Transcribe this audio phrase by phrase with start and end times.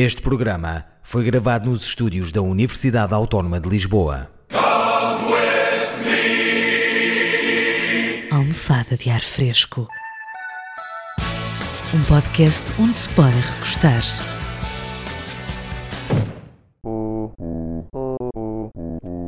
[0.00, 4.30] Este programa foi gravado nos estúdios da Universidade Autónoma de Lisboa.
[8.30, 9.88] Almofada de ar fresco.
[11.92, 14.00] Um podcast onde se pode recostar.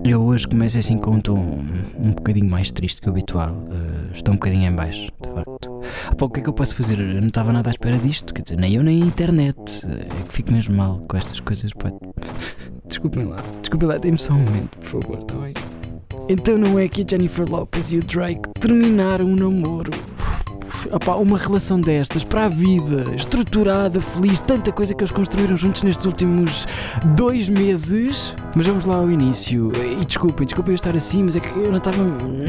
[0.05, 1.65] Eu hoje começo assim com um tom
[1.99, 3.51] um bocadinho mais triste que o habitual.
[3.51, 5.70] Uh, estou um bocadinho em baixo, de facto.
[6.09, 6.99] Ah, pá, o que é que eu posso fazer?
[6.99, 8.33] Eu não estava nada à espera disto.
[8.35, 9.85] Quer dizer, nem eu nem a internet.
[9.87, 11.73] É que fico mesmo mal com estas coisas.
[11.73, 11.91] Pá.
[12.87, 15.55] Desculpem lá, desculpem lá, dê-me só um momento, por favor, está bem?
[16.29, 19.93] Então não é que a Jennifer Lopez e o Drake terminaram um namoro?
[21.21, 26.07] Uma relação destas para a vida, estruturada, feliz, tanta coisa que eles construíram juntos nestes
[26.07, 26.67] últimos
[27.17, 28.35] dois meses.
[28.55, 29.73] Mas vamos lá ao início.
[30.01, 32.03] E desculpem, desculpem eu estar assim, mas é que eu não estava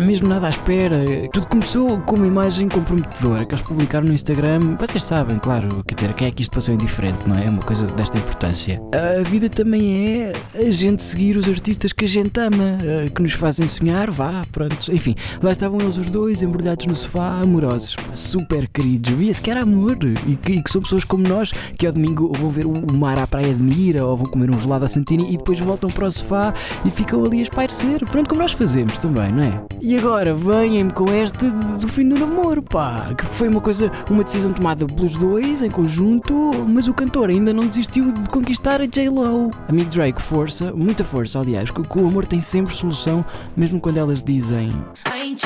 [0.05, 0.97] mesmo nada à espera.
[1.31, 4.59] Tudo começou com uma imagem comprometedora que eles publicaram no Instagram.
[4.79, 7.49] Vocês sabem, claro, quer dizer, quem é que isto passou indiferente, não é?
[7.49, 8.81] Uma coisa desta importância.
[8.93, 13.21] A vida também é a gente seguir os artistas que a gente ama, eh, que
[13.21, 14.91] nos fazem sonhar, vá, pronto.
[14.91, 19.61] Enfim, lá estavam eles os dois embrulhados no sofá, amorosos super queridos, via-se que era
[19.61, 22.93] amor e que, e que, são pessoas como nós que ao domingo vão ver o
[22.93, 25.89] mar à praia de Mira ou vão comer um gelado à Santini e depois voltam
[25.89, 26.53] para o sofá
[26.85, 28.05] e ficam ali a espairecer.
[28.05, 29.61] Pronto, como nós fazemos também, não é?
[29.81, 34.23] E agora venham-me com este do fim do namoro, pá, que foi uma coisa, uma
[34.23, 36.33] decisão tomada pelos dois em conjunto,
[36.67, 39.51] mas o cantor ainda não desistiu de conquistar a J-Lo.
[39.67, 43.25] Amigo Drake, força, muita força, aliás, que, que o amor tem sempre solução,
[43.55, 44.69] mesmo quando elas dizem.
[45.07, 45.41] I ain't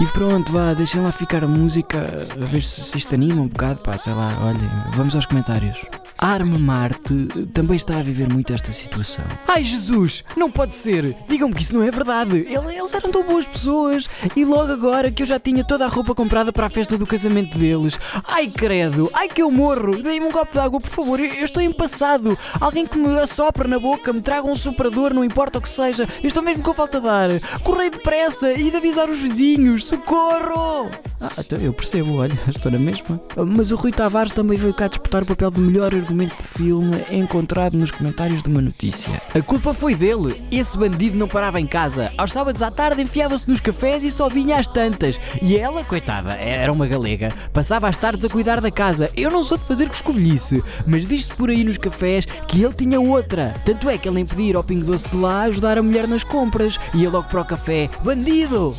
[0.00, 1.98] E pronto, vá, deixem lá ficar a música,
[2.40, 5.84] a ver se, se isto anima um bocado, pá, sei lá, olha, vamos aos comentários.
[6.18, 9.24] Arma Marte também está a viver muito esta situação.
[9.46, 11.16] Ai Jesus, não pode ser!
[11.28, 12.38] Digam-me que isso não é verdade!
[12.48, 16.14] Eles eram tão boas pessoas e logo agora que eu já tinha toda a roupa
[16.14, 17.98] comprada para a festa do casamento deles.
[18.24, 19.08] Ai credo!
[19.14, 20.02] Ai que eu morro!
[20.02, 21.20] Deem-me um copo de água, por favor!
[21.20, 22.36] Eu estou empassado!
[22.60, 26.08] Alguém que me assopra na boca, me traga um soprador, não importa o que seja!
[26.20, 27.28] Eu estou mesmo com falta de ar!
[27.62, 29.84] Correi depressa e de avisar os vizinhos!
[29.84, 30.90] Socorro!
[31.20, 33.20] Ah, então eu percebo, olha, estou na mesma.
[33.36, 37.04] Mas o Rui Tavares também veio cá disputar o papel de melhor argumento de filme
[37.10, 39.20] encontrado nos comentários de uma notícia.
[39.34, 40.42] A culpa foi dele.
[40.50, 42.12] Esse bandido não parava em casa.
[42.16, 45.18] Aos sábados à tarde enfiava-se nos cafés e só vinha às tantas.
[45.42, 49.10] E ela, coitada, era uma galega, passava as tardes a cuidar da casa.
[49.16, 53.00] Eu não sou de fazer coscovilhice, mas diz-se por aí nos cafés que ele tinha
[53.00, 53.54] outra.
[53.64, 56.06] Tanto é que ele nem podia ir ao Pingo Doce de lá ajudar a mulher
[56.06, 56.78] nas compras.
[56.94, 57.90] Ia logo para o café.
[58.04, 58.74] Bandido!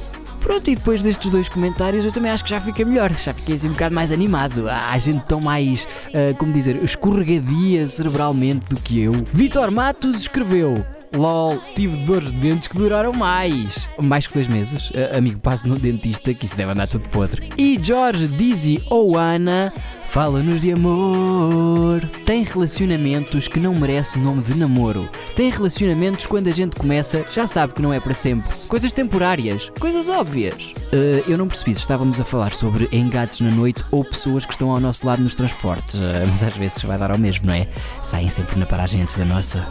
[0.50, 3.54] Pronto, e depois destes dois comentários eu também acho que já fica melhor, já fiquei
[3.54, 4.68] assim um bocado mais animado.
[4.68, 9.14] Há gente tão mais, uh, como dizer, escorregadia cerebralmente do que eu.
[9.32, 10.84] Vitor Matos escreveu.
[11.14, 13.90] LOL, tive dores de dentes que duraram mais.
[14.00, 14.90] Mais que dois meses.
[14.92, 17.50] Uh, amigo, passe no dentista que isso deve andar tudo podre.
[17.58, 19.74] E George Dizzy ou Ana
[20.06, 22.04] fala-nos de amor.
[22.26, 25.08] Tem relacionamentos que não merecem o nome de namoro.
[25.36, 28.56] Tem relacionamentos quando a gente começa, já sabe que não é para sempre.
[28.68, 30.74] Coisas temporárias, coisas óbvias.
[30.92, 34.52] Uh, eu não percebi se estávamos a falar sobre engates na noite ou pessoas que
[34.52, 35.96] estão ao nosso lado nos transportes.
[35.96, 37.68] Uh, mas às vezes vai dar ao mesmo, não é?
[38.02, 39.68] Saem sempre na paragem antes da nossa.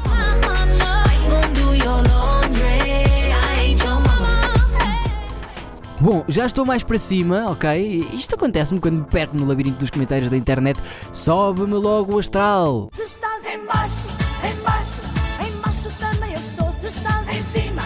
[6.01, 8.07] Bom, já estou mais para cima, ok?
[8.13, 10.79] Isto acontece-me quando me perco no labirinto dos comentários da internet.
[11.13, 12.89] Sobe-me logo o astral.
[12.93, 14.07] Se estás em baixo,
[14.45, 15.01] em baixo,
[15.45, 16.73] em baixo também eu estou.
[16.79, 17.83] Se estás em cima,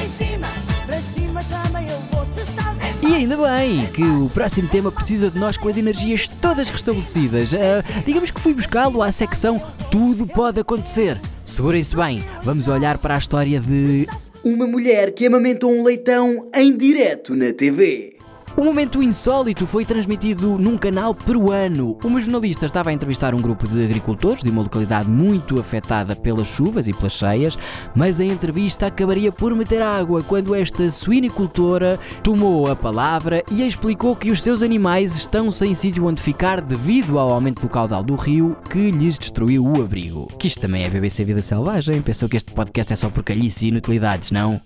[0.00, 0.46] em cima,
[0.86, 2.24] para cima também eu vou.
[2.36, 5.68] Se estás em baixo, E ainda bem que o próximo tema precisa de nós com
[5.68, 7.52] as energias todas restabelecidas.
[7.52, 7.56] Uh,
[8.06, 9.60] digamos que fui buscá-lo à secção
[9.90, 11.20] Tudo Pode Acontecer.
[11.46, 14.06] Segurem-se bem, vamos olhar para a história de
[14.42, 18.15] uma mulher que amamentou um leitão em direto na TV.
[18.58, 21.98] O momento insólito foi transmitido num canal peruano.
[22.02, 26.48] Uma jornalista estava a entrevistar um grupo de agricultores de uma localidade muito afetada pelas
[26.48, 27.58] chuvas e pelas cheias,
[27.94, 34.16] mas a entrevista acabaria por meter água quando esta suinicultora tomou a palavra e explicou
[34.16, 38.14] que os seus animais estão sem sítio onde ficar devido ao aumento do caudal do
[38.14, 40.28] rio que lhes destruiu o abrigo.
[40.38, 42.00] Que isto também é BBC Vida Selvagem.
[42.00, 44.58] Pensou que este podcast é só por calhice e inutilidades, não.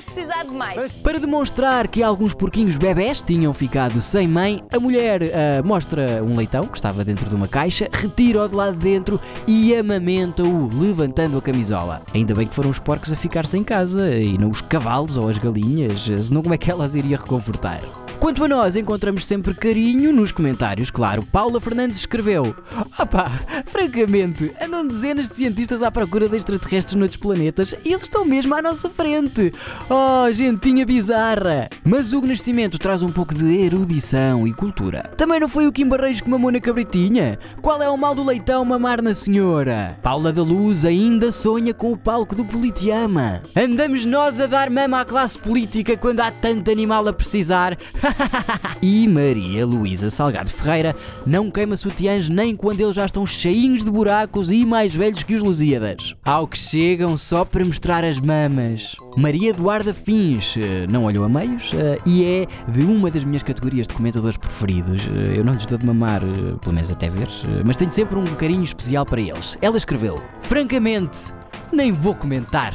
[0.00, 0.92] Vamos precisar de mais.
[0.92, 5.26] Para demonstrar que alguns porquinhos bebés tinham ficado sem mãe, a mulher uh,
[5.64, 9.74] mostra um leitão que estava dentro de uma caixa, retira-o de lá de dentro e
[9.74, 12.00] amamenta-o, levantando a camisola.
[12.14, 15.28] Ainda bem que foram os porcos a ficar sem casa e não os cavalos ou
[15.28, 17.80] as galinhas, senão como é que elas iria reconfortar?
[18.20, 21.22] Quanto a nós, encontramos sempre carinho nos comentários, claro.
[21.22, 22.54] Paula Fernandes escreveu:
[22.98, 23.30] Opá,
[23.64, 28.54] francamente, andam dezenas de cientistas à procura de extraterrestres noutros planetas e eles estão mesmo
[28.54, 29.50] à nossa frente.
[29.88, 31.70] Oh, gentinha bizarra!
[31.82, 35.10] Mas o Nascimento traz um pouco de erudição e cultura.
[35.16, 37.38] Também não foi o Kim Barreiros que mamou na cabritinha?
[37.62, 39.98] Qual é o mal do leitão mamar na senhora?
[40.02, 43.40] Paula da Luz ainda sonha com o palco do Politiama.
[43.56, 47.78] Andamos nós a dar mama à classe política quando há tanto animal a precisar.
[48.82, 50.94] e Maria Luísa Salgado Ferreira
[51.26, 55.34] não queima sutiãs nem quando eles já estão cheinhos de buracos e mais velhos que
[55.34, 56.14] os Lusíadas.
[56.24, 58.96] Ao que chegam só para mostrar as mamas.
[59.16, 63.42] Maria Eduarda Fins eh, não olhou a meios eh, e é de uma das minhas
[63.42, 65.08] categorias de comentadores preferidos.
[65.08, 66.20] Eh, Eu não lhes dou de mamar,
[66.60, 67.28] pelo menos até ver,
[67.64, 69.58] mas tenho sempre um carinho especial para eles.
[69.60, 71.32] Ela escreveu: Francamente,
[71.72, 72.74] nem vou comentar.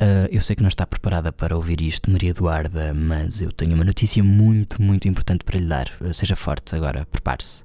[0.00, 3.74] Uh, eu sei que não está preparada para ouvir isto, Maria Eduarda, mas eu tenho
[3.74, 5.90] uma notícia muito, muito importante para lhe dar.
[6.00, 7.64] Uh, seja forte agora, prepare-se.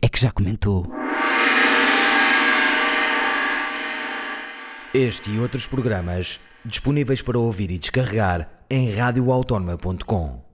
[0.00, 0.86] É que já comentou.
[4.94, 10.47] Este e outros programas disponíveis para ouvir e descarregar em radioautónoma.com.